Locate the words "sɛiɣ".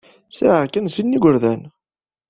0.29-0.63